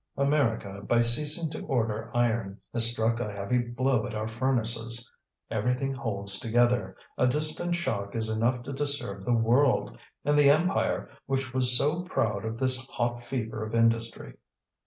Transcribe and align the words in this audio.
"America, 0.17 0.81
by 0.87 0.99
ceasing 0.99 1.47
to 1.51 1.63
order 1.67 2.09
iron, 2.15 2.57
has 2.73 2.89
struck 2.89 3.19
a 3.19 3.31
heavy 3.31 3.59
blow 3.59 4.07
at 4.07 4.15
our 4.15 4.27
furnaces. 4.27 5.07
Everything 5.51 5.93
holds 5.93 6.39
together; 6.39 6.97
a 7.19 7.27
distant 7.27 7.75
shock 7.75 8.15
is 8.15 8.27
enough 8.27 8.63
to 8.63 8.73
disturb 8.73 9.23
the 9.23 9.31
world. 9.31 9.95
And 10.25 10.39
the 10.39 10.49
empire, 10.49 11.11
which 11.27 11.53
was 11.53 11.77
so 11.77 12.01
proud 12.01 12.45
of 12.45 12.57
this 12.57 12.83
hot 12.87 13.23
fever 13.23 13.63
of 13.63 13.75
industry!" 13.75 14.33